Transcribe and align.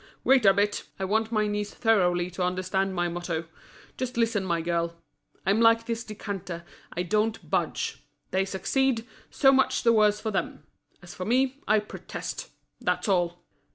"Wait 0.23 0.47
a 0.47 0.53
bit, 0.55 0.87
I 0.97 1.05
want 1.05 1.31
my 1.31 1.45
niece 1.45 1.75
thoroughly 1.75 2.31
to 2.31 2.41
understand 2.41 2.95
my 2.95 3.07
motto. 3.07 3.45
Just 3.97 4.17
listen, 4.17 4.43
my 4.43 4.59
girl: 4.59 4.95
I'm 5.45 5.61
like 5.61 5.85
this 5.85 6.03
decanter, 6.03 6.63
I 6.91 7.03
don't 7.03 7.47
budge. 7.51 8.03
They 8.31 8.45
succeed, 8.45 9.05
so 9.29 9.51
much 9.51 9.83
the 9.83 9.93
worse 9.93 10.19
for 10.19 10.31
them! 10.31 10.63
As 11.03 11.13
for 11.13 11.25
me, 11.25 11.61
I 11.67 11.77
protest—that's 11.77 13.07
all!" 13.07 13.43